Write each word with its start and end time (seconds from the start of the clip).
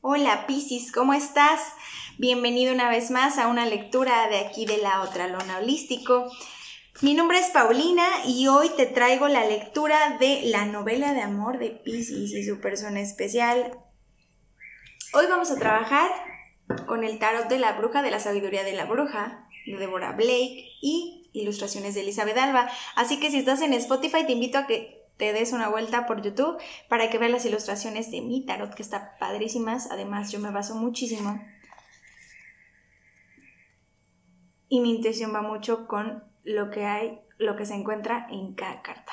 Hola 0.00 0.46
Piscis, 0.46 0.92
¿cómo 0.92 1.12
estás? 1.12 1.60
Bienvenido 2.18 2.72
una 2.72 2.88
vez 2.88 3.10
más 3.10 3.36
a 3.36 3.48
una 3.48 3.66
lectura 3.66 4.28
de 4.28 4.38
aquí 4.38 4.64
de 4.64 4.78
la 4.78 5.02
otra 5.02 5.26
lona 5.26 5.58
holístico. 5.58 6.30
Mi 7.02 7.14
nombre 7.14 7.40
es 7.40 7.50
Paulina 7.50 8.06
y 8.24 8.46
hoy 8.46 8.70
te 8.76 8.86
traigo 8.86 9.26
la 9.26 9.44
lectura 9.44 10.16
de 10.20 10.42
la 10.44 10.66
novela 10.66 11.14
de 11.14 11.22
amor 11.22 11.58
de 11.58 11.70
Piscis 11.70 12.30
y 12.32 12.44
su 12.44 12.60
persona 12.60 13.00
especial. 13.00 13.76
Hoy 15.14 15.26
vamos 15.28 15.50
a 15.50 15.58
trabajar 15.58 16.08
con 16.86 17.02
el 17.02 17.18
tarot 17.18 17.48
de 17.48 17.58
la 17.58 17.72
bruja 17.72 18.00
de 18.00 18.12
la 18.12 18.20
sabiduría 18.20 18.62
de 18.62 18.74
la 18.74 18.84
bruja 18.84 19.48
de 19.66 19.78
Deborah 19.78 20.12
Blake 20.12 20.76
y 20.80 21.28
ilustraciones 21.32 21.96
de 21.96 22.02
Elizabeth 22.02 22.38
Alba. 22.38 22.70
Así 22.94 23.18
que 23.18 23.32
si 23.32 23.38
estás 23.38 23.62
en 23.62 23.72
Spotify 23.72 24.24
te 24.24 24.32
invito 24.32 24.58
a 24.58 24.68
que 24.68 24.97
te 25.18 25.32
des 25.32 25.52
una 25.52 25.68
vuelta 25.68 26.06
por 26.06 26.22
YouTube 26.22 26.56
para 26.88 27.10
que 27.10 27.18
veas 27.18 27.32
las 27.32 27.44
ilustraciones 27.44 28.10
de 28.10 28.22
mi 28.22 28.46
tarot 28.46 28.74
que 28.74 28.82
están 28.82 29.10
padrísimas. 29.20 29.90
Además 29.90 30.32
yo 30.32 30.40
me 30.40 30.50
baso 30.50 30.74
muchísimo 30.74 31.38
y 34.68 34.80
mi 34.80 34.94
intención 34.94 35.34
va 35.34 35.42
mucho 35.42 35.86
con 35.86 36.24
lo 36.44 36.70
que 36.70 36.84
hay, 36.84 37.20
lo 37.38 37.56
que 37.56 37.66
se 37.66 37.74
encuentra 37.74 38.26
en 38.30 38.54
cada 38.54 38.82
carta. 38.82 39.12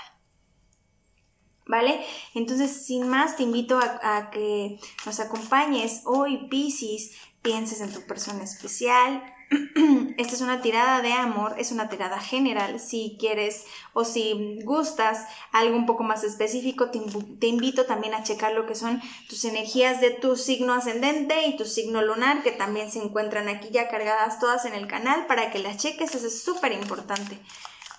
¿Vale? 1.68 2.06
Entonces, 2.36 2.86
sin 2.86 3.08
más, 3.08 3.38
te 3.38 3.44
invito 3.44 3.80
a, 3.80 4.30
que 4.30 4.80
nos 5.06 5.20
acompañes 5.20 6.04
hoy, 6.06 6.48
Pisces, 6.48 7.18
pienses 7.42 7.82
en 7.82 7.92
tu 7.92 8.06
persona 8.06 8.44
especial. 8.44 9.24
Esta 10.18 10.34
es 10.34 10.42
una 10.42 10.62
tirada 10.62 11.02
de 11.02 11.14
amor, 11.14 11.56
es 11.58 11.72
una 11.72 11.90
tirada 11.90 12.20
general. 12.20 12.80
Si 12.80 13.18
quieres 13.20 13.66
o 13.94 14.04
si 14.04 14.60
gustas 14.64 15.26
algo 15.52 15.76
un 15.76 15.86
poco 15.86 16.04
más 16.04 16.24
específico, 16.24 16.90
te, 16.90 17.48
invito 17.48 17.86
también 17.86 18.14
a 18.14 18.24
checar 18.24 18.54
lo 18.54 18.66
que 18.66 18.76
son 18.76 19.02
tus 19.30 19.46
energías 19.46 20.02
de 20.02 20.12
tu 20.12 20.36
signo 20.36 20.74
ascendente 20.74 21.48
y 21.48 21.58
tu 21.58 21.66
signo 21.66 22.02
lunar, 22.02 22.44
que 22.44 22.52
también 22.52 22.92
se 22.92 23.04
encuentran 23.04 23.48
aquí 23.50 23.70
ya 23.72 23.90
cargadas 23.90 24.40
todas 24.40 24.66
en 24.66 24.74
el 24.74 24.88
canal 24.88 25.28
para 25.28 25.52
que 25.52 25.60
las 25.60 25.78
cheques. 25.78 26.16
Eso 26.16 26.28
es 26.28 26.42
súper 26.42 26.72
importante. 26.72 27.40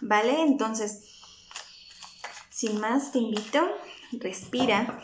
¿Vale? 0.01 0.43
Entonces, 0.43 1.05
sin 2.51 2.81
más, 2.81 3.13
te 3.13 3.19
invito, 3.19 3.67
respira, 4.13 5.01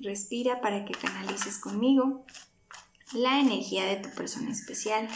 respira 0.00 0.60
para 0.60 0.84
que 0.84 0.92
canalices 0.92 1.58
conmigo 1.58 2.24
la 3.12 3.40
energía 3.40 3.84
de 3.84 3.96
tu 3.96 4.10
persona 4.10 4.50
especial. 4.50 5.08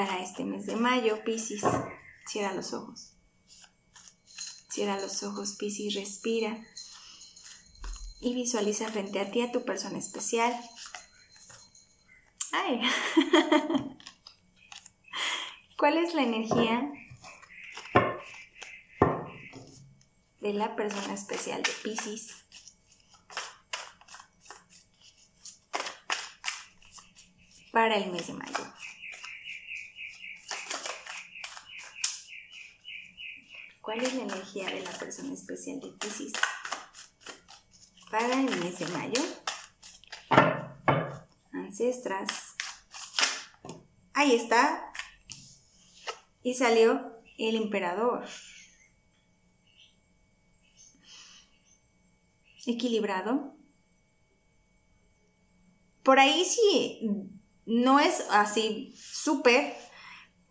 Para 0.00 0.20
este 0.20 0.46
mes 0.46 0.64
de 0.64 0.76
mayo, 0.76 1.22
Piscis, 1.24 1.62
cierra 2.24 2.54
los 2.54 2.72
ojos. 2.72 3.12
Cierra 4.70 4.98
los 4.98 5.22
ojos, 5.22 5.56
Piscis, 5.58 5.94
respira 5.94 6.58
y 8.18 8.32
visualiza 8.32 8.88
frente 8.88 9.20
a 9.20 9.30
ti 9.30 9.42
a 9.42 9.52
tu 9.52 9.62
persona 9.66 9.98
especial. 9.98 10.58
¡Ay! 12.52 12.80
¿Cuál 15.76 15.98
es 15.98 16.14
la 16.14 16.22
energía 16.22 16.90
de 20.40 20.54
la 20.54 20.76
persona 20.76 21.12
especial 21.12 21.62
de 21.62 21.72
Pisces. 21.82 22.36
para 27.72 27.96
el 27.98 28.10
mes 28.10 28.26
de 28.26 28.32
mayo. 28.32 28.79
¿Cuál 33.90 34.04
es 34.04 34.14
la 34.14 34.22
energía 34.22 34.70
de 34.70 34.82
la 34.82 34.90
persona 34.92 35.34
especial 35.34 35.80
de 35.80 35.88
Pisces 35.88 36.32
para 38.08 38.40
el 38.40 38.56
mes 38.60 38.78
de 38.78 38.86
mayo? 38.86 39.20
Ancestras. 41.52 42.54
Ahí 44.14 44.36
está. 44.36 44.92
Y 46.44 46.54
salió 46.54 47.20
el 47.36 47.56
emperador. 47.56 48.28
equilibrado. 52.64 53.56
Por 56.04 56.20
ahí 56.20 56.44
sí, 56.44 57.10
no 57.66 57.98
es 57.98 58.24
así 58.30 58.94
súper, 58.96 59.74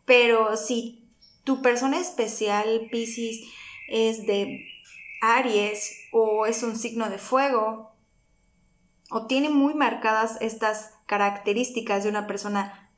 pero 0.03 0.57
si 0.57 0.98
tu 1.43 1.61
persona 1.61 1.99
especial, 1.99 2.87
Pisces, 2.91 3.41
es 3.87 4.25
de 4.25 4.65
Aries 5.21 6.07
o 6.11 6.45
es 6.45 6.63
un 6.63 6.75
signo 6.75 7.09
de 7.09 7.17
fuego, 7.17 7.91
o 9.11 9.25
tiene 9.25 9.49
muy 9.49 9.73
marcadas 9.73 10.37
estas 10.41 10.93
características 11.07 12.03
de 12.03 12.09
una 12.09 12.27
persona 12.27 12.91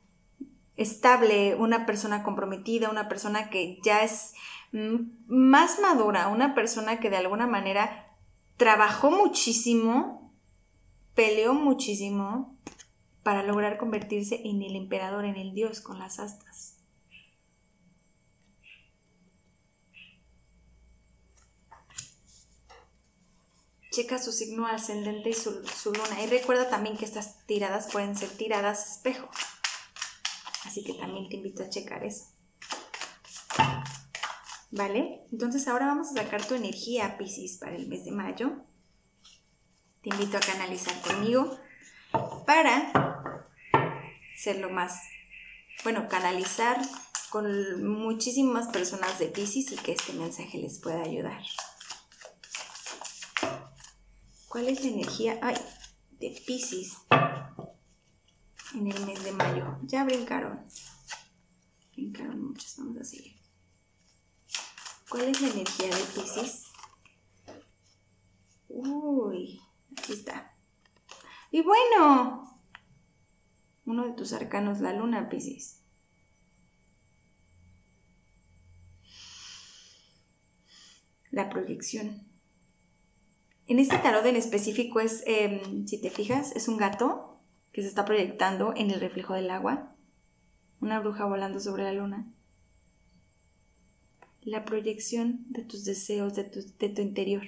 estable, 0.76 1.54
una 1.54 1.86
persona 1.86 2.22
comprometida, 2.22 2.90
una 2.90 3.08
persona 3.08 3.50
que 3.50 3.78
ya 3.82 4.02
es 4.02 4.34
más 4.72 5.78
madura, 5.80 6.28
una 6.28 6.54
persona 6.54 7.00
que 7.00 7.10
de 7.10 7.16
alguna 7.16 7.46
manera 7.46 8.16
trabajó 8.56 9.10
muchísimo, 9.10 10.32
peleó 11.14 11.54
muchísimo 11.54 12.56
para 13.22 13.42
lograr 13.42 13.78
convertirse 13.78 14.40
en 14.44 14.62
el 14.62 14.76
emperador, 14.76 15.24
en 15.24 15.36
el 15.36 15.54
dios 15.54 15.80
con 15.80 15.98
las 15.98 16.18
astas. 16.18 16.71
Checa 23.92 24.18
su 24.18 24.32
signo 24.32 24.66
ascendente 24.66 25.28
y 25.28 25.34
su, 25.34 25.50
luna. 25.50 26.22
Y 26.22 26.26
recuerda 26.26 26.70
también 26.70 26.96
que 26.96 27.04
estas 27.04 27.44
tiradas 27.46 27.92
pueden 27.92 28.16
ser 28.16 28.30
tiradas 28.30 28.90
espejo. 28.90 29.28
Así 30.64 30.82
que 30.82 30.94
también 30.94 31.28
te 31.28 31.36
invito 31.36 31.62
a 31.62 31.68
checar 31.68 32.02
eso. 32.02 32.24
¿Vale? 34.70 35.26
Entonces 35.30 35.68
ahora 35.68 35.84
vamos 35.84 36.08
a 36.10 36.22
sacar 36.22 36.42
tu 36.42 36.54
energía, 36.54 37.18
Pisces, 37.18 37.58
para 37.58 37.76
el 37.76 37.86
mes 37.88 38.06
de 38.06 38.12
mayo. 38.12 38.64
Te 40.02 40.08
invito 40.08 40.38
a 40.38 40.40
canalizar 40.40 40.98
conmigo 41.02 41.58
para 42.46 42.92
ser 44.34 44.58
lo 44.58 44.70
más, 44.70 45.02
bueno, 45.84 46.08
canalizar 46.08 46.80
con 47.28 47.84
muchísimas 47.84 48.68
personas 48.68 49.18
de 49.18 49.26
Pisces 49.26 49.70
y 49.72 49.76
que 49.76 49.92
este 49.92 50.14
mensaje 50.14 50.56
les 50.56 50.78
pueda 50.78 51.02
ayudar. 51.02 51.42
¿Cuál 54.52 54.68
es 54.68 54.84
la 54.84 54.90
energía 54.90 55.38
ay, 55.40 55.56
de 56.20 56.28
Pisces 56.46 56.98
en 58.74 58.86
el 58.86 59.06
mes 59.06 59.24
de 59.24 59.32
mayo? 59.32 59.78
Ya 59.84 60.04
brincaron. 60.04 60.66
Brincaron 61.94 62.48
muchas, 62.48 62.76
vamos 62.76 62.98
a 62.98 63.04
seguir. 63.04 63.34
¿Cuál 65.08 65.30
es 65.30 65.40
la 65.40 65.48
energía 65.48 65.86
de 65.86 66.02
Pisces? 66.02 66.64
Uy, 68.68 69.58
aquí 69.96 70.12
está. 70.12 70.54
Y 71.50 71.62
bueno, 71.62 72.60
uno 73.86 74.04
de 74.04 74.12
tus 74.12 74.34
arcanos, 74.34 74.80
la 74.80 74.92
luna, 74.92 75.30
Pisces. 75.30 75.80
La 81.30 81.48
proyección. 81.48 82.31
En 83.66 83.78
este 83.78 83.98
tarot 83.98 84.26
en 84.26 84.36
específico 84.36 85.00
es, 85.00 85.22
em, 85.26 85.86
si 85.86 86.00
te 86.00 86.10
fijas, 86.10 86.54
es 86.56 86.68
un 86.68 86.76
gato 86.76 87.40
que 87.72 87.82
se 87.82 87.88
está 87.88 88.04
proyectando 88.04 88.74
en 88.76 88.90
el 88.90 89.00
reflejo 89.00 89.34
del 89.34 89.50
agua. 89.50 89.94
Una 90.80 91.00
bruja 91.00 91.24
volando 91.24 91.60
sobre 91.60 91.84
la 91.84 91.92
luna 91.92 92.32
la 94.44 94.64
proyección 94.64 95.44
de 95.50 95.62
tus 95.62 95.84
deseos, 95.84 96.34
de 96.34 96.44
tu, 96.44 96.60
interior. 97.00 97.42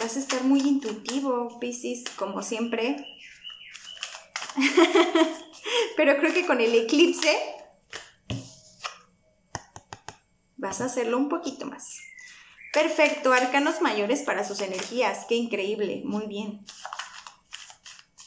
Vas 0.00 0.16
a 0.16 0.18
estar 0.18 0.42
muy 0.42 0.60
intuitivo, 0.60 1.60
Pisces, 1.60 2.04
como 2.16 2.42
siempre. 2.42 3.06
Pero 5.96 6.16
creo 6.18 6.34
que 6.34 6.46
con 6.46 6.60
el 6.60 6.74
eclipse 6.74 7.36
vas 10.62 10.80
a 10.80 10.84
hacerlo 10.84 11.18
un 11.18 11.28
poquito 11.28 11.66
más. 11.66 11.98
Perfecto, 12.72 13.32
arcanos 13.32 13.82
mayores 13.82 14.22
para 14.22 14.44
sus 14.44 14.60
energías. 14.60 15.26
Qué 15.28 15.34
increíble, 15.34 16.02
muy 16.04 16.26
bien. 16.26 16.64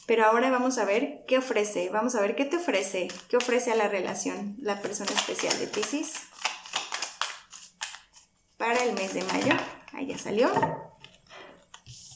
Pero 0.06 0.26
ahora 0.26 0.50
vamos 0.50 0.76
a 0.78 0.84
ver 0.84 1.24
qué 1.26 1.38
ofrece, 1.38 1.88
vamos 1.88 2.14
a 2.14 2.20
ver 2.20 2.36
qué 2.36 2.44
te 2.44 2.58
ofrece, 2.58 3.08
qué 3.28 3.38
ofrece 3.38 3.72
a 3.72 3.74
la 3.74 3.88
relación 3.88 4.54
la 4.60 4.80
persona 4.80 5.10
especial 5.12 5.58
de 5.58 5.66
Pisces 5.66 6.12
para 8.58 8.84
el 8.84 8.92
mes 8.92 9.14
de 9.14 9.24
mayo. 9.24 9.54
Ahí 9.92 10.06
ya 10.06 10.18
salió. 10.18 10.50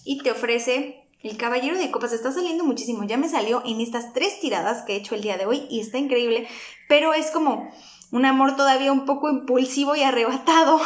Y 0.05 0.23
te 0.23 0.31
ofrece 0.33 1.09
el 1.23 1.39
caballero 1.39 1.79
de 1.79 1.91
copas. 1.91 2.13
Está 2.13 2.31
saliendo 2.31 2.65
muchísimo. 2.65 3.05
Ya 3.05 3.17
me 3.17 3.29
salió 3.29 3.63
en 3.65 3.81
estas 3.81 4.13
tres 4.13 4.39
tiradas 4.39 4.83
que 4.83 4.93
he 4.93 4.97
hecho 4.97 5.15
el 5.15 5.23
día 5.23 5.39
de 5.39 5.47
hoy 5.47 5.67
y 5.71 5.81
está 5.81 5.97
increíble. 5.97 6.47
Pero 6.89 7.15
es 7.15 7.31
como 7.31 7.71
Un 8.13 8.25
amor 8.25 8.57
todavía 8.57 8.93
un 8.93 9.07
poco 9.07 9.31
impulsivo 9.31 9.95
y 9.95 10.03
arrebatado. 10.03 10.81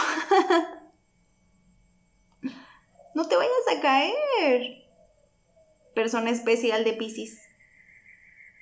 no 3.15 3.27
te 3.27 3.37
vayas 3.37 3.53
a 3.77 3.81
caer. 3.81 4.85
Persona 5.95 6.31
especial 6.31 6.85
de 6.85 6.93
Pisces. 6.93 7.41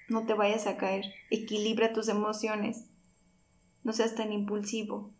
No 0.09 0.27
te 0.27 0.35
vayas 0.35 0.67
a 0.67 0.77
caer. 0.77 1.07
Equilibra 1.31 1.93
tus 1.93 2.09
emociones. 2.09 2.85
No 3.83 3.93
seas 3.93 4.15
tan 4.15 4.33
impulsivo. 4.33 5.11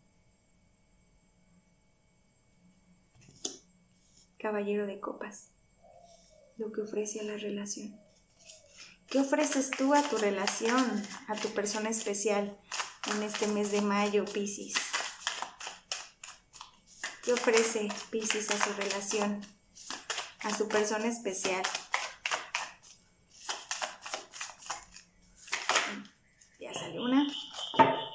Caballero 4.37 4.87
de 4.87 5.01
copas. 5.01 5.49
Lo 6.57 6.71
que 6.71 6.81
ofrece 6.81 7.19
a 7.19 7.23
la 7.23 7.37
relación. 7.37 7.99
¿Qué 9.07 9.19
ofreces 9.19 9.69
tú 9.71 9.93
a 9.93 10.01
tu 10.01 10.17
relación, 10.17 11.03
a 11.27 11.35
tu 11.35 11.49
persona 11.49 11.89
especial 11.89 12.57
en 13.11 13.23
este 13.23 13.47
mes 13.47 13.71
de 13.71 13.81
mayo, 13.81 14.25
Piscis? 14.25 14.75
¿Qué 17.23 17.33
ofrece 17.33 17.87
Piscis 18.09 18.49
a 18.51 18.57
su 18.57 18.73
relación, 18.73 19.41
a 20.41 20.55
su 20.55 20.67
persona 20.67 21.07
especial? 21.07 21.63
Ya 26.59 26.73
sale 26.73 26.99
una. 26.99 27.27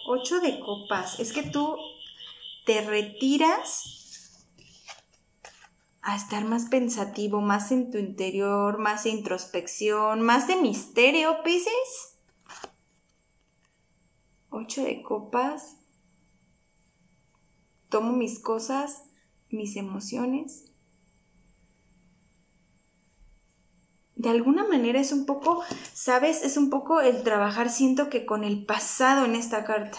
Ocho 0.07 0.41
de 0.41 0.61
copas. 0.61 1.21
Es 1.21 1.33
que 1.33 1.43
tú 1.43 1.77
te 2.67 2.83
retiras 2.83 4.47
a 6.03 6.17
estar 6.17 6.45
más 6.45 6.67
pensativo, 6.67 7.41
más 7.41 7.71
en 7.73 7.91
tu 7.91 7.99
interior, 7.99 8.79
más 8.79 9.05
introspección, 9.07 10.23
más 10.23 10.49
de 10.49 10.57
misterio, 10.57 11.43
Pisces. 11.43 12.18
De 14.77 15.03
copas. 15.03 15.77
Tomo 17.89 18.13
mis 18.13 18.39
cosas, 18.39 19.05
mis 19.49 19.77
emociones. 19.77 20.73
De 24.15 24.29
alguna 24.29 24.67
manera 24.67 25.01
es 25.01 25.13
un 25.13 25.27
poco, 25.27 25.63
¿sabes? 25.95 26.43
Es 26.43 26.57
un 26.57 26.71
poco 26.71 27.01
el 27.01 27.23
trabajar, 27.23 27.71
siento 27.71 28.11
que 28.11 28.27
con 28.27 28.45
el 28.45 28.67
pasado 28.67 29.25
en 29.25 29.37
esta 29.37 29.65
carta 29.65 29.99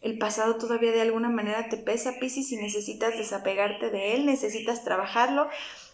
el 0.00 0.18
pasado 0.18 0.56
todavía 0.56 0.92
de 0.92 1.00
alguna 1.00 1.28
manera 1.28 1.68
te 1.68 1.76
pesa, 1.76 2.18
Piscis, 2.20 2.52
y 2.52 2.56
necesitas 2.56 3.16
desapegarte 3.18 3.90
de 3.90 4.14
él, 4.14 4.26
necesitas 4.26 4.84
trabajarlo, 4.84 5.48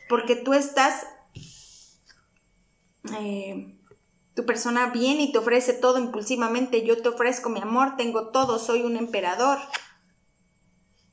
porque 0.09 0.37
tú 0.37 0.53
estás, 0.53 1.07
eh, 3.19 3.74
tu 4.35 4.45
persona 4.45 4.87
viene 4.87 5.23
y 5.23 5.33
te 5.33 5.39
ofrece 5.39 5.73
todo 5.73 5.99
impulsivamente, 5.99 6.85
yo 6.85 7.01
te 7.01 7.09
ofrezco 7.09 7.49
mi 7.49 7.61
amor, 7.61 7.97
tengo 7.97 8.29
todo, 8.29 8.59
soy 8.59 8.83
un 8.83 8.97
emperador, 8.97 9.59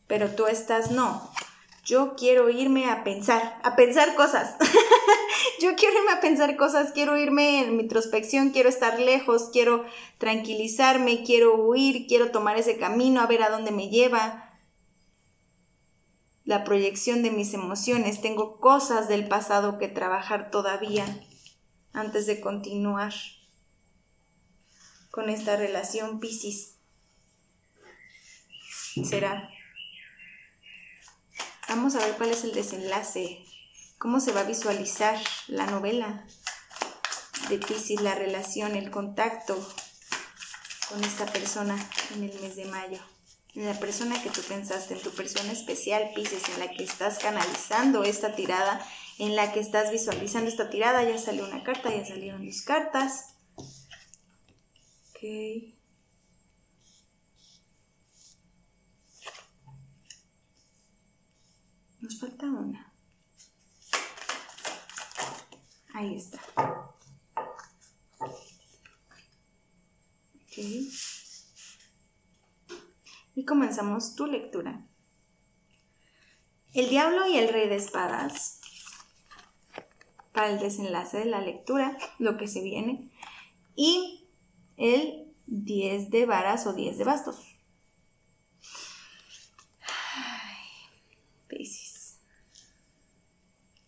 pero 0.08 0.30
tú 0.32 0.48
estás 0.48 0.92
no. 0.92 1.30
Yo 1.84 2.16
quiero 2.16 2.50
irme 2.50 2.90
a 2.90 3.04
pensar, 3.04 3.60
a 3.64 3.76
pensar 3.76 4.16
cosas. 4.16 4.56
yo 5.62 5.76
quiero 5.76 5.98
irme 5.98 6.12
a 6.12 6.22
pensar 6.22 6.56
cosas, 6.56 6.92
quiero 6.92 7.18
irme 7.18 7.60
en 7.60 7.76
mi 7.76 7.84
introspección, 7.84 8.50
quiero 8.50 8.70
estar 8.70 9.00
lejos, 9.00 9.50
quiero 9.52 9.86
tranquilizarme, 10.18 11.24
quiero 11.24 11.56
huir, 11.56 12.08
quiero 12.08 12.32
tomar 12.32 12.58
ese 12.58 12.78
camino, 12.78 13.22
a 13.22 13.28
ver 13.28 13.44
a 13.44 13.50
dónde 13.50 13.72
me 13.72 13.90
lleva. 13.90 14.52
La 16.44 16.64
proyección 16.64 17.24
de 17.24 17.32
mis 17.32 17.54
emociones, 17.54 18.22
tengo 18.22 18.60
cosas 18.60 19.08
del 19.08 19.28
pasado 19.28 19.78
que 19.78 19.88
trabajar 19.88 20.52
todavía 20.52 21.06
antes 21.94 22.26
de 22.26 22.40
continuar 22.40 23.14
con 25.10 25.30
esta 25.30 25.56
relación 25.58 26.20
Piscis. 26.20 26.76
Será 29.04 29.50
Vamos 31.74 31.96
a 31.96 32.00
ver 32.00 32.18
cuál 32.18 32.32
es 32.32 32.44
el 32.44 32.52
desenlace, 32.52 33.46
cómo 33.98 34.20
se 34.20 34.34
va 34.34 34.42
a 34.42 34.44
visualizar 34.44 35.18
la 35.48 35.66
novela 35.68 36.28
de 37.48 37.60
Pisces, 37.60 38.02
la 38.02 38.14
relación, 38.14 38.76
el 38.76 38.92
contacto 38.92 39.56
con 40.90 41.02
esta 41.02 41.26
persona 41.28 41.78
en 42.14 42.26
el 42.26 42.42
mes 42.42 42.58
de 42.58 42.66
mayo. 42.66 43.00
En 43.56 43.66
la 43.66 43.80
persona 43.80 44.22
que 44.22 44.30
tú 44.30 44.42
pensaste, 44.42 44.96
en 44.96 45.02
tu 45.02 45.12
persona 45.12 45.54
especial, 45.54 46.12
Pisces, 46.14 46.50
en 46.50 46.60
la 46.60 46.70
que 46.72 46.84
estás 46.84 47.20
canalizando 47.20 48.04
esta 48.04 48.36
tirada, 48.36 48.86
en 49.22 49.36
la 49.36 49.54
que 49.54 49.60
estás 49.60 49.92
visualizando 49.92 50.50
esta 50.50 50.72
tirada. 50.72 51.04
Ya 51.04 51.20
salió 51.20 51.46
una 51.46 51.64
carta, 51.64 51.96
ya 51.96 52.04
salieron 52.04 52.44
dos 52.44 52.64
cartas. 52.64 53.36
Ok. 55.12 55.20
Nos 62.00 62.20
falta 62.20 62.48
una. 62.48 62.92
Ahí 65.94 66.16
está. 66.16 66.42
Ok. 70.34 70.58
Y 73.36 73.46
comenzamos 73.46 74.16
tu 74.16 74.26
lectura. 74.26 74.88
El 76.74 76.90
diablo 76.90 77.28
y 77.28 77.38
el 77.38 77.50
rey 77.50 77.70
de 77.70 77.76
espadas. 77.76 78.61
Para 80.34 80.50
el 80.50 80.60
desenlace 80.60 81.20
de 81.20 81.26
la 81.26 81.42
lectura, 81.42 81.98
lo 82.20 82.38
que 82.38 82.48
se 82.48 82.62
viene. 82.62 83.12
Y 83.76 84.28
el 84.78 85.34
10 85.48 86.10
de 86.10 86.26
varas 86.26 86.66
o 86.68 86.74
10 86.74 86.98
de 86.98 87.04
bastos. 87.04 87.52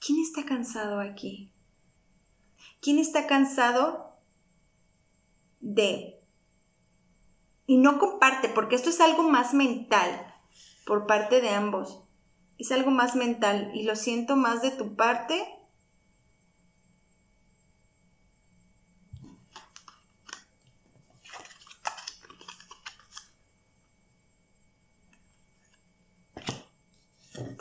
¿Quién 0.05 0.19
está 0.19 0.43
cansado 0.43 0.99
aquí? 0.99 1.53
¿Quién 2.81 2.99
está 2.99 3.25
cansado 3.25 4.17
de... 5.61 6.21
Y 7.65 7.77
no 7.77 7.99
comparte, 7.99 8.49
porque 8.49 8.75
esto 8.75 8.89
es 8.89 8.99
algo 8.99 9.23
más 9.23 9.53
mental 9.53 10.35
por 10.85 11.07
parte 11.07 11.39
de 11.39 11.51
ambos. 11.51 12.03
Es 12.57 12.73
algo 12.73 12.91
más 12.91 13.15
mental 13.15 13.71
y 13.73 13.83
lo 13.83 13.95
siento 13.95 14.35
más 14.35 14.61
de 14.61 14.71
tu 14.71 14.97
parte 14.97 15.41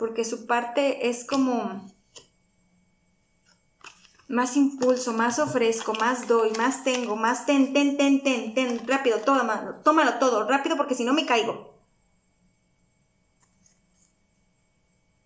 porque 0.03 0.25
su 0.25 0.47
parte 0.47 1.07
es 1.07 1.23
como 1.23 1.89
más 4.27 4.57
impulso, 4.57 5.13
más 5.13 5.39
ofrezco, 5.39 5.93
más 5.93 6.27
doy, 6.27 6.51
más 6.57 6.83
tengo, 6.83 7.15
más 7.15 7.45
ten, 7.45 7.71
ten, 7.71 7.95
ten, 7.95 8.21
ten, 8.21 8.53
ten, 8.53 8.85
rápido, 8.85 9.19
tómalo, 9.19 9.75
tómalo 9.75 10.15
todo, 10.15 10.45
rápido 10.45 10.75
porque 10.75 10.93
si 10.93 11.05
no 11.05 11.13
me 11.13 11.25
caigo. 11.25 11.79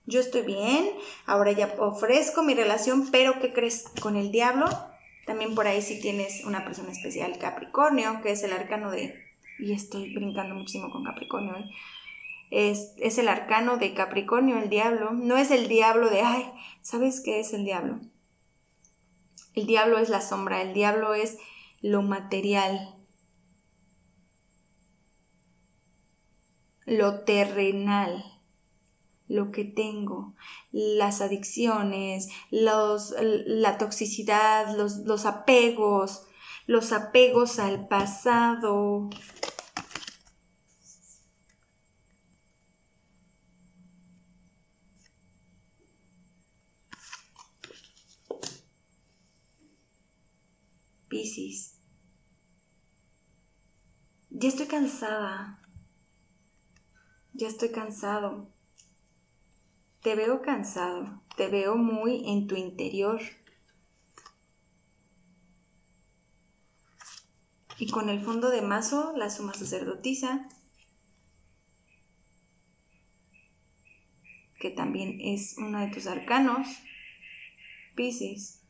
Yo 0.05 0.19
estoy 0.19 0.43
bien, 0.43 0.91
ahora 1.25 1.53
ya 1.53 1.74
ofrezco 1.79 2.43
mi 2.43 2.53
relación, 2.53 3.10
pero 3.10 3.39
¿qué 3.39 3.53
crees 3.53 3.86
con 4.00 4.15
el 4.15 4.31
diablo? 4.31 4.67
También 5.25 5.55
por 5.55 5.65
ahí 5.65 5.81
si 5.81 6.00
tienes 6.00 6.46
una 6.46 6.63
persona 6.63 6.91
especial, 6.91 7.39
Capricornio, 7.39 8.22
que 8.22 8.29
es 8.29 8.43
el 8.43 8.53
arcano 8.53 8.91
de... 8.91 9.25
Y 9.57 9.74
estoy 9.74 10.13
brincando 10.13 10.53
muchísimo 10.53 10.91
con 10.91 11.03
Capricornio. 11.03 11.55
¿eh? 11.55 11.65
Es, 12.49 12.93
es 12.97 13.17
el 13.17 13.27
arcano 13.27 13.77
de 13.77 13.93
Capricornio, 13.93 14.57
el 14.57 14.69
diablo. 14.69 15.11
No 15.11 15.37
es 15.37 15.51
el 15.51 15.67
diablo 15.67 16.09
de, 16.09 16.21
ay, 16.21 16.51
¿sabes 16.81 17.21
qué 17.21 17.39
es 17.39 17.53
el 17.53 17.65
diablo? 17.65 17.99
El 19.53 19.65
diablo 19.65 19.97
es 19.97 20.09
la 20.09 20.21
sombra, 20.21 20.61
el 20.61 20.73
diablo 20.73 21.13
es 21.13 21.37
lo 21.81 22.01
material, 22.01 22.95
lo 26.85 27.21
terrenal, 27.21 28.23
lo 29.27 29.51
que 29.51 29.65
tengo, 29.65 30.35
las 30.71 31.21
adicciones, 31.21 32.29
los, 32.49 33.13
la 33.19 33.77
toxicidad, 33.77 34.75
los, 34.77 34.97
los 34.99 35.25
apegos, 35.25 36.27
los 36.65 36.93
apegos 36.93 37.59
al 37.59 37.87
pasado, 37.87 39.09
Ya 54.29 54.50
estoy 54.50 54.67
cansada. 54.67 55.62
Ya 57.34 57.48
estoy 57.48 57.69
cansado. 57.69 58.53
Te 60.01 60.15
veo 60.15 60.41
cansado. 60.41 61.24
Te 61.36 61.48
veo 61.48 61.75
muy 61.75 62.29
en 62.29 62.48
tu 62.48 62.55
interior. 62.55 63.22
Y 67.79 67.89
con 67.89 68.10
el 68.10 68.22
fondo 68.22 68.50
de 68.50 68.62
mazo, 68.62 69.13
la 69.15 69.29
suma 69.29 69.53
sacerdotisa, 69.53 70.48
que 74.60 74.72
también 74.72 75.19
es 75.22 75.55
uno 75.57 75.79
de 75.79 75.88
tus 75.88 76.07
arcanos, 76.07 76.67
Pisces. 77.96 78.66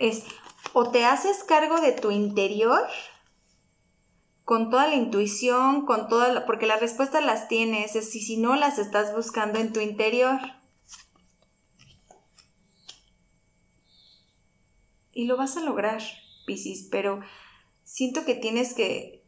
Es 0.00 0.24
o 0.72 0.90
te 0.90 1.04
haces 1.04 1.44
cargo 1.44 1.80
de 1.80 1.92
tu 1.92 2.10
interior 2.10 2.86
con 4.44 4.70
toda 4.70 4.88
la 4.88 4.96
intuición, 4.96 5.86
con 5.86 6.08
toda 6.08 6.32
la, 6.32 6.46
porque 6.46 6.66
las 6.66 6.80
respuestas 6.80 7.24
las 7.24 7.46
tienes, 7.46 7.94
es 7.94 8.10
si, 8.10 8.20
si 8.20 8.36
no 8.36 8.56
las 8.56 8.78
estás 8.78 9.14
buscando 9.14 9.60
en 9.60 9.72
tu 9.72 9.78
interior. 9.78 10.40
Y 15.12 15.26
lo 15.26 15.36
vas 15.36 15.56
a 15.56 15.60
lograr, 15.60 16.02
Piscis, 16.46 16.88
pero 16.90 17.20
siento 17.84 18.24
que 18.24 18.34
tienes 18.34 18.74
que, 18.74 19.24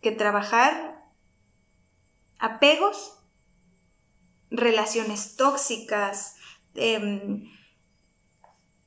que 0.00 0.10
trabajar 0.10 1.04
apegos, 2.38 3.18
relaciones 4.50 5.36
tóxicas, 5.36 6.36
eh, 6.74 7.48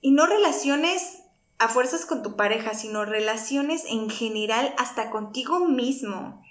y 0.02 0.12
no 0.12 0.26
relaciones 0.26 1.24
a 1.58 1.68
fuerzas 1.68 2.06
con 2.06 2.24
tu 2.24 2.36
pareja, 2.36 2.74
sino 2.74 3.06
relaciones 3.06 3.84
en 3.86 4.10
general 4.10 4.74
hasta 4.78 5.12
contigo 5.12 5.60
mismo. 5.68 6.42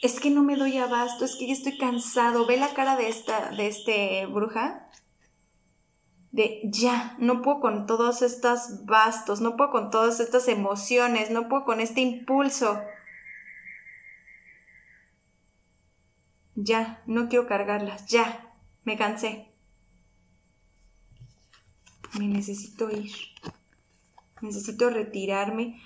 Es 0.00 0.20
que 0.20 0.30
no 0.30 0.42
me 0.42 0.56
doy 0.56 0.78
abasto, 0.78 1.24
es 1.24 1.36
que 1.36 1.46
ya 1.46 1.52
estoy 1.52 1.76
cansado. 1.76 2.46
Ve 2.46 2.56
la 2.56 2.72
cara 2.74 2.96
de 2.96 3.08
esta, 3.08 3.50
de 3.50 3.66
este 3.66 4.26
bruja. 4.26 4.88
De 6.32 6.60
ya, 6.64 7.16
no 7.18 7.42
puedo 7.42 7.60
con 7.60 7.86
todos 7.86 8.22
estos 8.22 8.84
bastos, 8.84 9.40
no 9.40 9.56
puedo 9.56 9.70
con 9.70 9.90
todas 9.90 10.20
estas 10.20 10.48
emociones, 10.48 11.30
no 11.30 11.48
puedo 11.48 11.64
con 11.64 11.80
este 11.80 12.00
impulso. 12.00 12.80
Ya, 16.54 17.02
no 17.06 17.28
quiero 17.28 17.46
cargarlas, 17.46 18.06
ya, 18.06 18.54
me 18.84 18.96
cansé 18.96 19.55
me 22.18 22.28
necesito 22.28 22.90
ir, 22.90 23.12
necesito 24.40 24.90
retirarme 24.90 25.80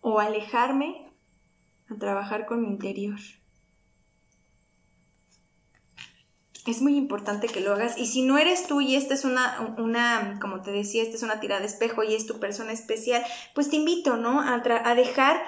o 0.00 0.20
alejarme 0.20 1.12
a 1.88 1.98
trabajar 1.98 2.46
con 2.46 2.62
mi 2.62 2.68
interior. 2.68 3.18
Es 6.66 6.82
muy 6.82 6.96
importante 6.96 7.48
que 7.48 7.60
lo 7.60 7.72
hagas 7.72 7.96
y 7.98 8.06
si 8.06 8.22
no 8.22 8.38
eres 8.38 8.66
tú 8.66 8.80
y 8.80 8.94
esta 8.94 9.14
es 9.14 9.24
una, 9.24 9.74
una 9.78 10.38
como 10.40 10.60
te 10.60 10.70
decía, 10.70 11.02
esta 11.02 11.16
es 11.16 11.22
una 11.22 11.40
tirada 11.40 11.60
de 11.60 11.66
espejo 11.66 12.02
y 12.02 12.14
es 12.14 12.26
tu 12.26 12.38
persona 12.38 12.72
especial, 12.72 13.24
pues 13.54 13.70
te 13.70 13.76
invito, 13.76 14.16
¿no? 14.16 14.40
A, 14.40 14.62
a 14.84 14.94
dejar 14.94 15.42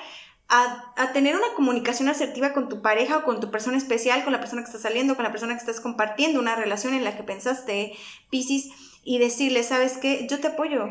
a, 0.52 1.12
tener 1.12 1.35
una 1.35 1.54
comunicación 1.54 2.09
asertiva 2.09 2.52
con 2.52 2.69
tu 2.69 2.83
pareja 2.83 3.19
o 3.19 3.25
con 3.25 3.40
tu 3.40 3.50
persona 3.50 3.78
especial, 3.78 4.23
con 4.23 4.33
la 4.33 4.40
persona 4.40 4.62
que 4.62 4.66
estás 4.66 4.83
saliendo, 4.83 5.14
con 5.16 5.25
la 5.25 5.31
persona 5.31 5.54
que 5.54 5.61
estás 5.61 5.81
compartiendo 5.81 6.40
una 6.40 6.54
relación 6.54 6.92
en 6.92 7.04
la 7.04 7.16
que 7.16 7.23
pensaste, 7.23 7.95
Piscis, 8.31 8.71
y 9.02 9.18
decirle, 9.18 9.62
¿sabes 9.62 9.99
qué? 9.99 10.26
Yo 10.28 10.40
te 10.40 10.49
apoyo. 10.49 10.87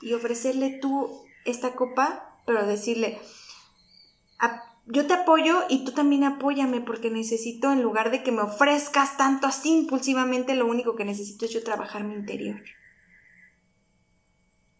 Y 0.00 0.12
ofrecerle 0.12 0.78
tú 0.80 1.24
esta 1.44 1.74
copa, 1.74 2.40
pero 2.46 2.66
decirle, 2.66 3.18
yo 4.86 5.06
te 5.06 5.14
apoyo 5.14 5.62
y 5.68 5.84
tú 5.84 5.92
también 5.92 6.24
apóyame 6.24 6.80
porque 6.80 7.10
necesito, 7.10 7.72
en 7.72 7.82
lugar 7.82 8.10
de 8.10 8.22
que 8.22 8.32
me 8.32 8.42
ofrezcas 8.42 9.16
tanto 9.16 9.46
así 9.46 9.78
impulsivamente, 9.78 10.54
lo 10.54 10.66
único 10.66 10.94
que 10.94 11.06
necesito 11.06 11.46
es 11.46 11.52
yo 11.52 11.62
trabajar 11.62 12.04
mi 12.04 12.14
interior. 12.14 12.60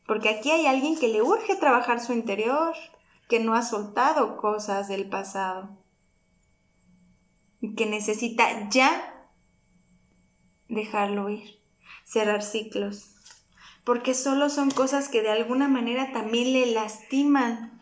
Porque 0.06 0.28
aquí 0.28 0.50
hay 0.50 0.66
alguien 0.66 0.98
que 0.98 1.08
le 1.08 1.22
urge 1.22 1.56
trabajar 1.56 2.00
su 2.00 2.12
interior, 2.12 2.74
que 3.28 3.40
no 3.40 3.54
ha 3.54 3.62
soltado 3.62 4.36
cosas 4.36 4.88
del 4.88 5.08
pasado 5.08 5.78
y 7.62 7.74
que 7.74 7.86
necesita 7.86 8.68
ya 8.68 9.13
dejarlo 10.68 11.28
ir, 11.28 11.58
cerrar 12.04 12.42
ciclos, 12.42 13.10
porque 13.84 14.14
solo 14.14 14.48
son 14.48 14.70
cosas 14.70 15.08
que 15.08 15.22
de 15.22 15.30
alguna 15.30 15.68
manera 15.68 16.12
también 16.12 16.52
le 16.52 16.66
lastiman 16.66 17.78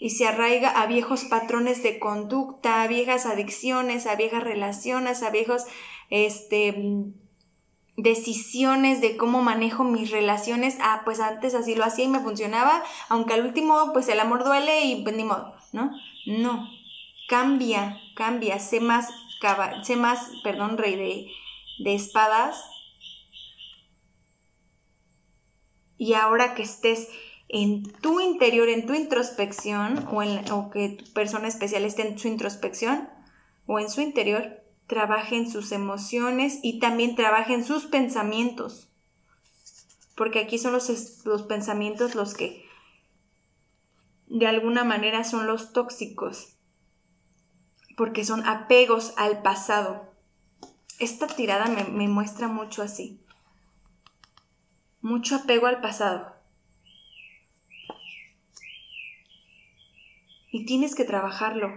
y 0.00 0.10
se 0.10 0.26
arraiga 0.26 0.68
a 0.70 0.86
viejos 0.86 1.24
patrones 1.24 1.82
de 1.82 1.98
conducta, 1.98 2.82
a 2.82 2.86
viejas 2.86 3.26
adicciones, 3.26 4.06
a 4.06 4.16
viejas 4.16 4.44
relaciones, 4.44 5.22
a 5.22 5.30
viejos 5.30 5.64
este 6.10 6.74
decisiones 7.96 9.00
de 9.00 9.16
cómo 9.16 9.42
manejo 9.42 9.84
mis 9.84 10.10
relaciones. 10.10 10.76
Ah, 10.80 11.02
pues 11.04 11.20
antes 11.20 11.54
así 11.54 11.74
lo 11.74 11.84
hacía 11.84 12.04
y 12.04 12.08
me 12.08 12.20
funcionaba, 12.20 12.82
aunque 13.08 13.34
al 13.34 13.46
último 13.46 13.92
pues 13.92 14.08
el 14.08 14.20
amor 14.20 14.44
duele 14.44 14.84
y 14.84 15.02
pues 15.02 15.16
ni 15.16 15.24
modo, 15.24 15.54
¿no? 15.72 15.90
No. 16.26 16.68
Cambia, 17.28 17.96
cambia, 18.14 18.58
sé 18.58 18.80
más 18.80 19.08
sé 19.82 19.96
más, 19.96 20.30
perdón, 20.42 20.78
rey 20.78 20.96
de, 20.96 21.26
de 21.84 21.94
espadas. 21.94 22.64
Y 25.96 26.14
ahora 26.14 26.54
que 26.54 26.62
estés 26.62 27.08
en 27.48 27.84
tu 28.00 28.20
interior, 28.20 28.68
en 28.68 28.86
tu 28.86 28.94
introspección, 28.94 30.06
o, 30.10 30.22
en, 30.22 30.50
o 30.50 30.70
que 30.70 30.88
tu 30.90 31.12
persona 31.12 31.48
especial 31.48 31.84
esté 31.84 32.08
en 32.08 32.18
su 32.18 32.28
introspección 32.28 33.08
o 33.66 33.78
en 33.78 33.88
su 33.88 34.00
interior, 34.00 34.62
trabaje 34.86 35.36
en 35.36 35.50
sus 35.50 35.72
emociones 35.72 36.58
y 36.62 36.78
también 36.78 37.14
trabaje 37.16 37.54
en 37.54 37.64
sus 37.64 37.86
pensamientos. 37.86 38.88
Porque 40.16 40.40
aquí 40.40 40.58
son 40.58 40.72
los, 40.72 41.24
los 41.24 41.42
pensamientos 41.42 42.14
los 42.14 42.34
que 42.34 42.64
de 44.26 44.46
alguna 44.46 44.84
manera 44.84 45.24
son 45.24 45.46
los 45.46 45.72
tóxicos 45.72 46.56
porque 47.96 48.24
son 48.24 48.46
apegos 48.46 49.14
al 49.16 49.42
pasado. 49.42 50.12
Esta 50.98 51.26
tirada 51.26 51.66
me, 51.66 52.08
muestra 52.08 52.48
mucho 52.48 52.82
así. 52.82 53.20
Mucho 55.00 55.36
apego 55.36 55.66
al 55.66 55.80
pasado. 55.80 56.34
Y 60.50 60.66
tienes 60.66 60.94
que 60.94 61.04
trabajarlo, 61.04 61.68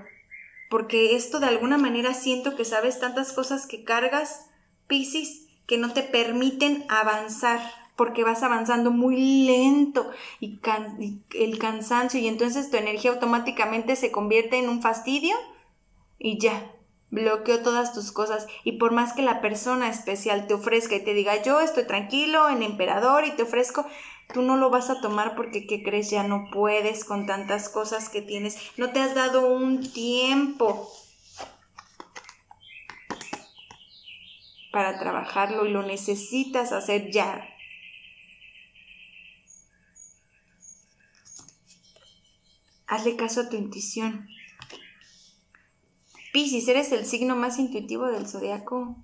porque 0.69 1.15
esto 1.15 1.39
de 1.39 1.47
alguna 1.47 1.79
manera 1.79 2.13
siento 2.13 2.55
que 2.55 2.63
sabes 2.63 2.99
tantas 2.99 3.33
cosas 3.33 3.65
que 3.65 3.83
cargas, 3.83 4.51
Piscis, 4.85 5.47
que 5.65 5.79
no 5.79 5.93
te 5.93 6.03
permiten 6.03 6.85
avanzar, 6.87 7.59
porque 7.95 8.23
vas 8.23 8.43
avanzando 8.43 8.91
muy 8.91 9.45
lento 9.47 10.11
y 10.39 10.59
el 11.33 11.57
cansancio 11.57 12.19
y 12.19 12.27
entonces 12.27 12.69
tu 12.69 12.77
energía 12.77 13.11
automáticamente 13.11 13.95
se 13.95 14.11
convierte 14.11 14.59
en 14.59 14.69
un 14.69 14.83
fastidio 14.83 15.35
y 16.19 16.39
ya, 16.39 16.71
bloqueo 17.09 17.61
todas 17.61 17.93
tus 17.93 18.11
cosas 18.11 18.47
y 18.63 18.73
por 18.73 18.91
más 18.91 19.13
que 19.13 19.21
la 19.21 19.41
persona 19.41 19.89
especial 19.89 20.47
te 20.47 20.53
ofrezca 20.53 20.95
y 20.95 21.03
te 21.03 21.13
diga 21.13 21.41
yo 21.41 21.61
estoy 21.61 21.85
tranquilo 21.85 22.49
en 22.49 22.63
emperador 22.63 23.25
y 23.25 23.31
te 23.31 23.43
ofrezco, 23.43 23.85
tú 24.33 24.41
no 24.41 24.57
lo 24.57 24.69
vas 24.69 24.89
a 24.89 24.99
tomar 24.99 25.35
porque 25.35 25.67
¿qué 25.67 25.83
crees? 25.83 26.09
Ya 26.09 26.23
no 26.23 26.49
puedes 26.51 27.05
con 27.05 27.25
tantas 27.25 27.69
cosas 27.69 28.09
que 28.09 28.21
tienes, 28.21 28.57
no 28.77 28.91
te 28.91 28.99
has 28.99 29.15
dado 29.15 29.47
un 29.47 29.91
tiempo 29.91 30.91
para 34.71 34.99
trabajarlo 34.99 35.65
y 35.65 35.71
lo 35.71 35.81
necesitas 35.83 36.71
hacer 36.71 37.09
ya. 37.09 37.49
Hazle 42.85 43.15
caso 43.15 43.41
a 43.41 43.49
tu 43.49 43.57
intuición. 43.57 44.29
Piscis, 46.33 46.67
eres 46.67 46.91
el 46.91 47.05
signo 47.05 47.35
más 47.35 47.57
intuitivo 47.57 48.07
del 48.07 48.27
zodiaco. 48.27 48.95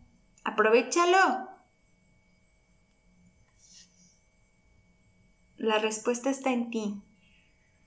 Aprovechalo. 0.44 1.50
La 5.58 5.80
respuesta 5.80 6.30
está 6.30 6.52
en 6.52 6.70
ti. 6.70 7.02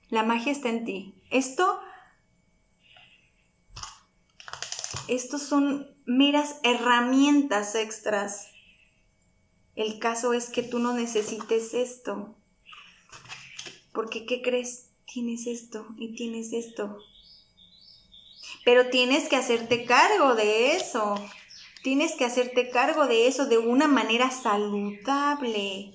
La 0.09 0.23
magia 0.23 0.51
está 0.51 0.69
en 0.69 0.85
ti. 0.85 1.13
Esto. 1.29 1.79
Estos 5.07 5.43
son 5.43 5.95
meras 6.05 6.59
herramientas 6.63 7.75
extras. 7.75 8.47
El 9.75 9.99
caso 9.99 10.33
es 10.33 10.49
que 10.49 10.63
tú 10.63 10.79
no 10.79 10.93
necesites 10.93 11.75
esto. 11.75 12.35
Porque, 13.93 14.25
¿qué 14.25 14.41
crees? 14.41 14.89
Tienes 15.05 15.45
esto 15.45 15.85
y 15.97 16.15
tienes 16.15 16.53
esto. 16.53 16.97
Pero 18.67 18.89
tienes 18.89 19.29
que 19.29 19.37
hacerte 19.37 19.85
cargo 19.85 20.35
de 20.35 20.75
eso. 20.75 21.15
Tienes 21.83 22.15
que 22.15 22.25
hacerte 22.25 22.69
cargo 22.69 23.07
de 23.07 23.27
eso 23.27 23.45
de 23.45 23.57
una 23.57 23.87
manera 23.87 24.29
saludable. 24.29 25.93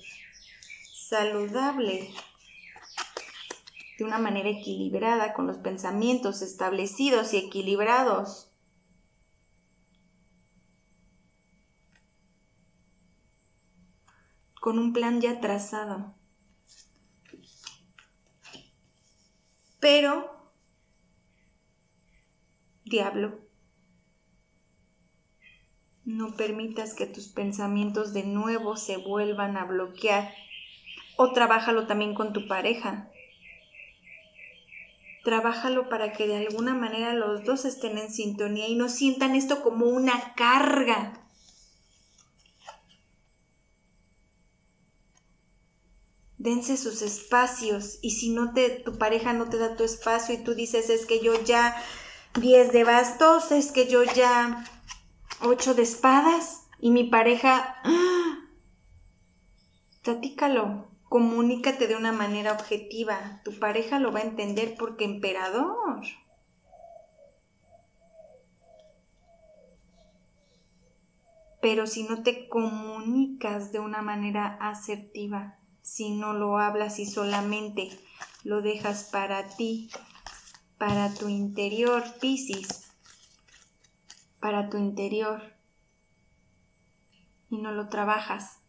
Saludable. 0.91 2.11
de 3.99 4.03
una 4.03 4.17
manera 4.17 4.49
equilibrada, 4.49 5.33
con 5.33 5.45
los 5.45 5.59
pensamientos 5.59 6.41
establecidos 6.41 7.35
y 7.35 7.37
equilibrados. 7.37 8.51
Con 14.59 14.79
un 14.79 14.93
plan 14.93 15.21
ya 15.21 15.39
trazado. 15.39 16.15
Pero, 19.79 20.32
diablo, 22.93 23.39
no 26.05 26.35
permitas 26.35 26.93
que 26.93 27.07
tus 27.07 27.27
pensamientos 27.27 28.13
de 28.13 28.23
nuevo 28.23 28.77
se 28.77 28.97
vuelvan 28.97 29.57
a 29.57 29.65
bloquear. 29.65 30.31
O 31.17 31.31
trabájalo 31.31 31.87
también 31.87 32.13
con 32.13 32.33
tu 32.33 32.47
pareja. 32.47 33.09
Trabájalo 35.23 35.89
para 35.89 36.11
que 36.11 36.27
de 36.27 36.37
alguna 36.37 36.75
manera 36.75 37.13
los 37.13 37.43
dos 37.43 37.65
estén 37.65 37.97
en 37.97 38.11
sintonía 38.11 38.67
y 38.67 38.75
no 38.75 38.89
sientan 38.89 39.35
esto 39.35 39.63
como 39.63 39.87
una 39.87 40.33
carga. 40.35 41.19
dense 46.43 46.75
sus 46.75 47.01
espacios 47.01 47.99
y 48.01 48.11
si 48.11 48.29
no 48.29 48.53
te 48.53 48.69
tu 48.69 48.97
pareja 48.97 49.31
no 49.31 49.47
te 49.49 49.57
da 49.57 49.77
tu 49.77 49.85
espacio 49.85 50.35
y 50.35 50.43
tú 50.43 50.53
dices 50.53 50.89
es 50.89 51.05
que 51.05 51.21
yo 51.21 51.41
ya 51.45 51.73
10 52.39 52.71
de 52.71 52.83
bastos, 52.83 53.51
es 53.51 53.71
que 53.71 53.87
yo 53.87 54.03
ya 54.03 54.65
8 55.41 55.75
de 55.75 55.83
espadas 55.83 56.67
y 56.79 56.89
mi 56.89 57.03
pareja 57.03 57.75
¡ah! 57.83 58.49
platícalo, 60.03 60.87
comunícate 61.09 61.87
de 61.87 61.95
una 61.95 62.11
manera 62.11 62.53
objetiva. 62.53 63.41
Tu 63.43 63.57
pareja 63.59 63.99
lo 63.99 64.11
va 64.11 64.19
a 64.19 64.23
entender 64.23 64.75
porque 64.77 65.05
emperador. 65.05 66.01
Pero 71.61 71.87
si 71.87 72.03
no 72.03 72.23
te 72.23 72.49
comunicas 72.49 73.71
de 73.71 73.79
una 73.79 74.01
manera 74.01 74.57
asertiva, 74.59 75.59
si 75.81 76.11
no 76.11 76.33
lo 76.33 76.57
hablas 76.57 76.99
y 76.99 77.05
solamente 77.05 77.89
lo 78.43 78.61
dejas 78.61 79.05
para 79.05 79.47
ti, 79.55 79.89
para 80.85 81.13
tu 81.13 81.29
interior, 81.29 82.03
Piscis, 82.19 82.91
para 84.41 84.69
tu 84.69 84.75
interior, 84.77 85.41
y 87.49 87.57
no 87.59 87.71
lo 87.71 87.87
trabajas. 87.87 88.59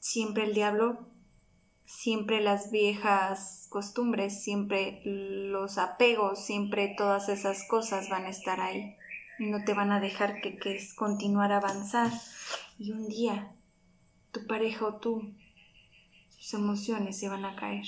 Siempre 0.00 0.42
el 0.42 0.54
diablo, 0.54 1.06
siempre 1.84 2.40
las 2.40 2.72
viejas 2.72 3.68
costumbres, 3.70 4.42
siempre 4.42 5.02
los 5.04 5.78
apegos, 5.78 6.44
siempre 6.44 6.96
todas 6.98 7.28
esas 7.28 7.64
cosas 7.68 8.08
van 8.08 8.24
a 8.24 8.30
estar 8.30 8.60
ahí 8.60 8.96
y 9.38 9.46
no 9.46 9.62
te 9.62 9.72
van 9.72 9.92
a 9.92 10.00
dejar 10.00 10.40
que, 10.40 10.58
que 10.58 10.80
continuar 10.96 11.52
a 11.52 11.58
avanzar. 11.58 12.10
Y 12.76 12.90
un 12.90 13.06
día 13.06 13.54
tu 14.32 14.48
pareja 14.48 14.84
o 14.84 14.96
tú, 14.96 15.32
sus 16.42 16.54
emociones 16.54 17.20
se 17.20 17.28
van 17.28 17.44
a 17.44 17.54
caer. 17.54 17.86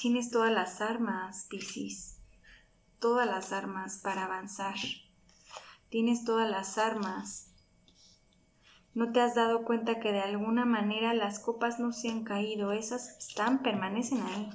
Tienes 0.00 0.30
todas 0.30 0.50
las 0.50 0.80
armas, 0.80 1.46
Piscis, 1.50 2.16
todas 2.98 3.26
las 3.26 3.52
armas 3.52 4.00
para 4.02 4.24
avanzar. 4.24 4.76
Tienes 5.90 6.24
todas 6.24 6.48
las 6.48 6.78
armas. 6.78 7.52
¿No 8.94 9.12
te 9.12 9.20
has 9.20 9.34
dado 9.34 9.64
cuenta 9.64 10.00
que 10.00 10.12
de 10.12 10.20
alguna 10.20 10.64
manera 10.64 11.12
las 11.12 11.40
copas 11.40 11.78
no 11.78 11.92
se 11.92 12.08
han 12.08 12.24
caído? 12.24 12.72
Esas 12.72 13.18
están, 13.18 13.62
permanecen 13.62 14.22
ahí 14.22 14.48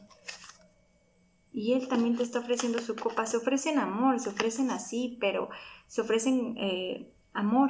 y 1.51 1.73
él 1.73 1.87
también 1.87 2.17
te 2.17 2.23
está 2.23 2.39
ofreciendo 2.39 2.79
su 2.79 2.95
copa. 2.95 3.27
Se 3.27 3.37
ofrecen 3.37 3.77
amor, 3.77 4.19
se 4.19 4.29
ofrecen 4.29 4.71
así, 4.71 5.19
pero 5.21 5.49
se 5.85 6.01
ofrecen 6.01 6.57
eh, 6.57 7.13
amor, 7.31 7.69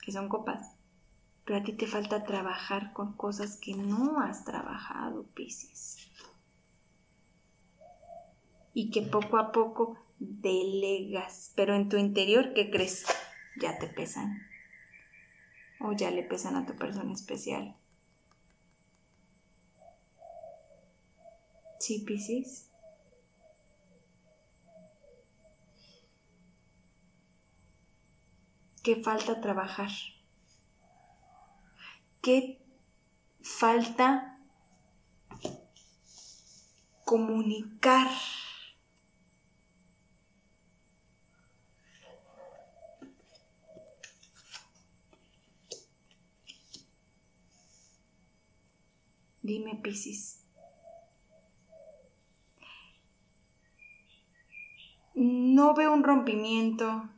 que 0.00 0.12
son 0.12 0.28
copas. 0.28 0.76
Pero 1.44 1.58
a 1.58 1.62
ti 1.62 1.72
te 1.72 1.86
falta 1.86 2.24
trabajar 2.24 2.92
con 2.92 3.14
cosas 3.14 3.56
que 3.56 3.74
no 3.74 4.20
has 4.20 4.44
trabajado, 4.44 5.24
Piscis. 5.34 6.10
Y 8.72 8.90
que 8.90 9.02
poco 9.02 9.38
a 9.38 9.52
poco 9.52 9.98
delegas, 10.18 11.52
pero 11.56 11.74
en 11.74 11.88
tu 11.88 11.96
interior, 11.96 12.52
¿qué 12.54 12.70
crees? 12.70 13.04
Ya 13.60 13.78
te 13.78 13.88
pesan. 13.88 14.38
O 15.80 15.92
ya 15.92 16.10
le 16.10 16.22
pesan 16.22 16.56
a 16.56 16.66
tu 16.66 16.76
persona 16.76 17.12
especial. 17.12 17.76
¿Sí, 21.78 22.04
Piscis? 22.06 22.69
¿Qué 28.82 28.96
falta 28.96 29.42
trabajar? 29.42 29.90
¿Qué 32.22 32.58
falta 33.42 34.38
comunicar? 37.04 38.08
Dime, 49.42 49.80
Piscis. 49.82 50.44
No 55.14 55.74
veo 55.74 55.92
un 55.92 56.04
rompimiento, 56.04 57.10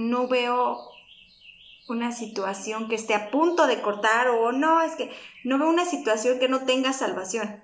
no 0.00 0.28
veo 0.28 0.78
una 1.88 2.12
situación 2.12 2.88
que 2.88 2.94
esté 2.94 3.14
a 3.14 3.30
punto 3.30 3.66
de 3.66 3.82
cortar 3.82 4.28
o 4.28 4.52
no, 4.52 4.80
es 4.80 4.94
que 4.96 5.10
no 5.44 5.58
veo 5.58 5.68
una 5.68 5.84
situación 5.84 6.38
que 6.38 6.48
no 6.48 6.64
tenga 6.64 6.92
salvación. 6.92 7.62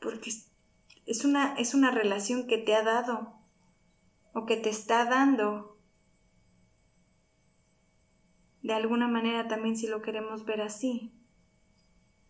Porque 0.00 0.30
es 1.06 1.24
una, 1.24 1.54
es 1.54 1.74
una 1.74 1.90
relación 1.90 2.46
que 2.46 2.58
te 2.58 2.74
ha 2.74 2.82
dado 2.82 3.34
o 4.32 4.46
que 4.46 4.56
te 4.56 4.68
está 4.68 5.04
dando. 5.06 5.78
De 8.62 8.74
alguna 8.74 9.08
manera 9.08 9.48
también 9.48 9.76
si 9.76 9.86
lo 9.86 10.02
queremos 10.02 10.44
ver 10.44 10.60
así, 10.60 11.12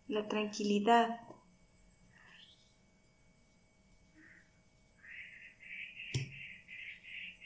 la 0.07 0.29
tranquilidad, 0.29 1.26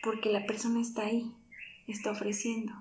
porque 0.03 0.31
la 0.31 0.47
persona 0.47 0.81
está 0.81 1.03
ahí, 1.03 1.35
está 1.87 2.11
ofreciendo. 2.11 2.73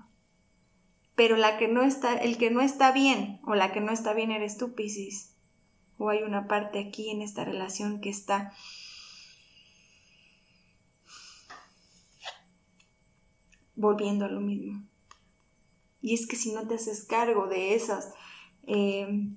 Pero 1.14 1.36
la 1.36 1.58
que 1.58 1.68
no 1.68 1.82
está, 1.82 2.16
el 2.16 2.38
que 2.38 2.50
no 2.50 2.60
está 2.60 2.92
bien 2.92 3.40
o 3.44 3.54
la 3.54 3.72
que 3.72 3.80
no 3.80 3.92
está 3.92 4.14
bien 4.14 4.30
eres 4.30 4.56
tú, 4.56 4.74
Piscis. 4.74 5.36
O 5.98 6.08
hay 6.08 6.22
una 6.22 6.48
parte 6.48 6.78
aquí 6.78 7.10
en 7.10 7.20
esta 7.20 7.44
relación 7.44 8.00
que 8.00 8.08
está 8.08 8.52
volviendo 13.74 14.24
a 14.24 14.28
lo 14.28 14.40
mismo. 14.40 14.82
Y 16.00 16.14
es 16.14 16.26
que 16.26 16.36
si 16.36 16.52
no 16.52 16.66
te 16.66 16.76
haces 16.76 17.04
cargo 17.04 17.46
de 17.46 17.74
esas 17.74 18.14
eh, 18.66 19.28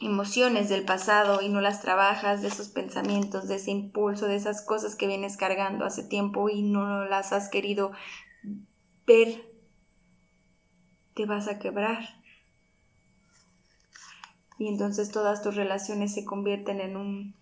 emociones 0.00 0.68
del 0.68 0.84
pasado 0.84 1.40
y 1.40 1.48
no 1.48 1.60
las 1.60 1.80
trabajas, 1.80 2.42
de 2.42 2.48
esos 2.48 2.68
pensamientos, 2.68 3.48
de 3.48 3.56
ese 3.56 3.70
impulso, 3.70 4.26
de 4.26 4.36
esas 4.36 4.62
cosas 4.62 4.96
que 4.96 5.06
vienes 5.06 5.36
cargando 5.36 5.84
hace 5.84 6.02
tiempo 6.02 6.48
y 6.48 6.62
no 6.62 7.04
las 7.04 7.32
has 7.32 7.48
querido 7.48 7.92
ver, 9.06 9.44
te 11.14 11.26
vas 11.26 11.48
a 11.48 11.58
quebrar. 11.58 12.22
Y 14.58 14.68
entonces 14.68 15.10
todas 15.10 15.42
tus 15.42 15.56
relaciones 15.56 16.14
se 16.14 16.24
convierten 16.24 16.80
en 16.80 16.96
un 16.96 17.34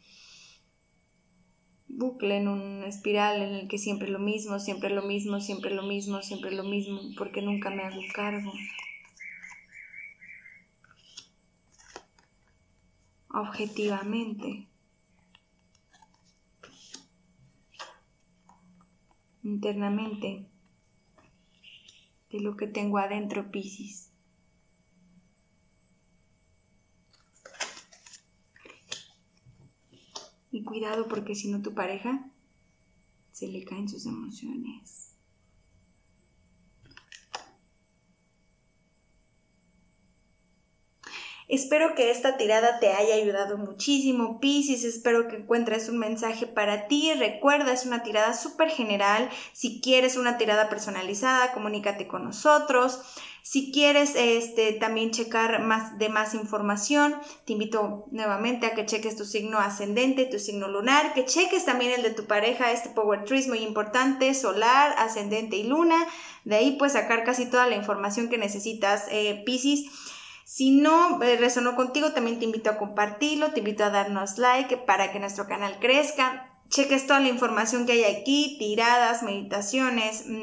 bucle, 1.88 2.38
en 2.38 2.49
una 2.49 2.87
espiral 2.87 3.43
en 3.43 3.55
el 3.55 3.69
que 3.69 3.79
siempre 3.79 4.09
lo 4.09 4.19
mismo, 4.19 4.59
siempre 4.59 4.91
lo 4.91 5.03
mismo, 5.03 5.41
siempre 5.41 5.75
lo 5.75 5.83
mismo, 5.83 6.23
siempre 6.23 6.51
lo 6.51 6.65
mismo, 6.65 7.01
porque 7.19 7.43
nunca 7.43 7.71
me 7.71 7.83
hago 7.83 8.01
cargo. 8.15 8.53
Objetivamente, 13.33 14.68
internamente, 19.42 20.49
de 22.31 22.40
lo 22.40 22.57
que 22.57 22.66
tengo 22.66 22.99
adentro, 22.99 23.51
Piscis. 23.51 24.11
Y 30.51 30.64
cuidado 30.64 31.09
porque 31.09 31.35
si 31.35 31.51
no 31.51 31.62
tu 31.62 31.75
pareja 31.75 32.31
se 33.31 33.49
le 33.49 33.64
caen 33.64 33.88
sus 33.88 34.05
emociones. 34.05 35.02
Espero 41.53 41.95
que 41.95 42.11
esta 42.11 42.38
tirada 42.38 42.81
te 42.81 42.95
haya 42.95 43.15
ayudado 43.15 43.59
muchísimo, 43.59 44.41
Pisces. 44.41 44.85
Espero 44.85 45.29
que 45.29 45.37
encuentres 45.37 45.91
un 45.91 45.99
mensaje 45.99 46.47
para 46.47 46.88
ti. 46.88 47.12
Recuerda, 47.12 47.75
es 47.75 47.85
una 47.85 48.03
tirada 48.03 48.33
súper 48.33 48.71
general. 48.71 49.29
Si 49.53 49.83
quieres 49.83 50.17
una 50.17 50.38
tirada 50.38 50.71
personalizada, 50.71 51.53
comunícate 51.53 52.09
con 52.09 52.25
nosotros. 52.25 53.01
Si 53.43 53.71
quieres 53.71 54.15
este, 54.17 54.73
también 54.73 55.11
checar 55.11 55.61
más 55.61 55.99
de 55.99 56.09
más 56.09 56.33
información, 56.33 57.17
te 57.45 57.53
invito 57.53 58.07
nuevamente 58.11 58.65
a 58.65 58.73
que 58.75 58.87
cheques 58.87 59.17
tu 59.17 59.27
signo 59.27 59.59
ascendente, 59.59 60.25
tu 60.25 60.38
signo 60.38 60.69
lunar, 60.69 61.12
que 61.12 61.27
cheques 61.27 61.67
también 61.67 61.93
el 61.93 62.03
de 62.03 62.12
tu 62.12 62.25
pareja, 62.25 62.73
este 62.73 62.88
Power 62.88 63.27
Tree 63.27 63.41
es 63.41 63.49
muy 63.49 63.59
importante, 63.59 64.33
solar, 64.33 64.95
ascendente 64.97 65.57
y 65.57 65.65
luna. 65.65 65.99
De 66.47 66.57
ahí 66.57 66.77
puedes 66.79 66.95
sacar 66.95 67.25
casi 67.25 67.45
toda 67.45 67.67
la 67.67 67.77
información 67.77 68.31
que 68.31 68.38
necesitas, 68.38 69.05
eh, 69.11 69.43
Pisces. 69.45 69.91
Si 70.44 70.70
no 70.70 71.22
eh, 71.22 71.37
resonó 71.37 71.76
contigo, 71.76 72.12
también 72.12 72.38
te 72.38 72.44
invito 72.44 72.70
a 72.70 72.78
compartirlo, 72.78 73.52
te 73.52 73.61
invito 73.61 73.85
a 73.85 73.90
darnos 73.90 74.38
like 74.38 74.76
para 74.78 75.12
que 75.12 75.20
nuestro 75.20 75.46
canal 75.46 75.78
crezca. 75.81 76.48
Cheques 76.68 77.07
toda 77.07 77.20
la 77.20 77.28
información 77.28 77.87
que 77.87 77.92
hay 77.92 78.05
aquí, 78.05 78.57
tiradas, 78.59 79.22
meditaciones, 79.22 80.24
mm, 80.26 80.42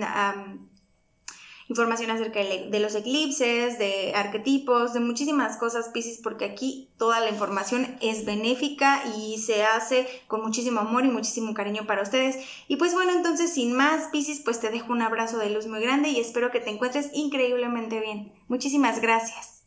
información 1.70 2.10
acerca 2.10 2.40
de 2.40 2.80
los 2.80 2.96
eclipses, 2.96 3.78
de 3.78 4.14
arquetipos, 4.16 4.94
de 4.94 5.00
muchísimas 5.00 5.58
cosas 5.58 5.90
Pisces, 5.90 6.20
porque 6.22 6.46
aquí 6.46 6.90
toda 6.98 7.20
la 7.20 7.30
información 7.30 7.98
es 8.02 8.26
benéfica 8.26 9.04
y 9.18 9.38
se 9.38 9.64
hace 9.64 10.08
con 10.28 10.42
muchísimo 10.42 10.80
amor 10.80 11.06
y 11.06 11.10
muchísimo 11.10 11.54
cariño 11.54 11.86
para 11.86 12.02
ustedes. 12.02 12.38
Y 12.68 12.78
pues 12.78 12.94
bueno, 12.96 13.12
entonces 13.12 13.54
sin 13.54 13.74
más 13.74 14.08
Pisces, 14.12 14.42
pues 14.44 14.60
te 14.60 14.72
dejo 14.72 14.92
un 14.92 15.04
abrazo 15.04 15.38
de 15.38 15.52
luz 15.52 15.68
muy 15.68 15.82
grande 15.82 16.10
y 16.10 16.20
espero 16.20 16.52
que 16.52 16.60
te 16.60 16.72
encuentres 16.72 17.12
increíblemente 17.14 18.00
bien. 18.00 18.34
Muchísimas 18.48 19.00
gracias. 19.00 19.59